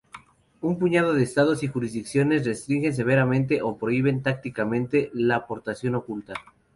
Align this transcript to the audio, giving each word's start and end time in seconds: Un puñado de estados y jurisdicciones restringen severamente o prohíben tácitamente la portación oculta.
Un 0.61 0.79
puñado 0.79 1.13
de 1.13 1.21
estados 1.21 1.61
y 1.61 1.67
jurisdicciones 1.67 2.43
restringen 2.43 2.95
severamente 2.95 3.61
o 3.61 3.77
prohíben 3.77 4.23
tácitamente 4.23 5.11
la 5.13 5.45
portación 5.45 5.93
oculta. 5.93 6.33